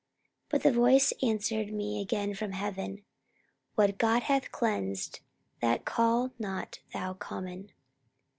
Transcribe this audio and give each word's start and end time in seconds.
44:011:009 0.49 0.49
But 0.49 0.63
the 0.63 0.71
voice 0.71 1.13
answered 1.21 1.71
me 1.71 2.01
again 2.01 2.33
from 2.33 2.53
heaven, 2.53 3.05
What 3.75 3.99
God 3.99 4.23
hath 4.23 4.51
cleansed, 4.51 5.19
that 5.59 5.85
call 5.85 6.31
not 6.39 6.79
thou 6.91 7.13
common. 7.13 7.71